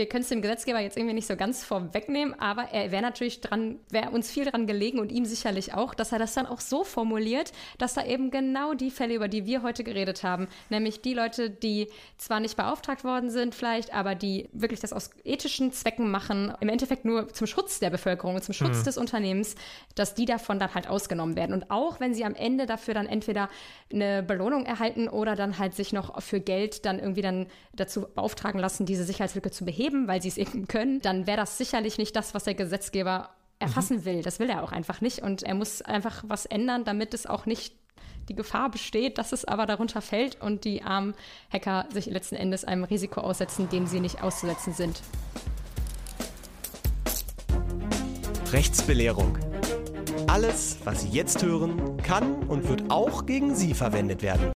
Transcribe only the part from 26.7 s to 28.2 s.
dann irgendwie dann dazu